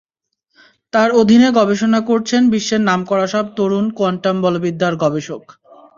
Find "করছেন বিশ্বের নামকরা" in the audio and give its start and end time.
2.09-3.25